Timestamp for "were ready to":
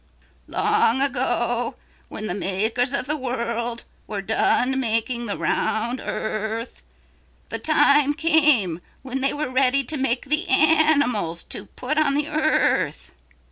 9.31-9.97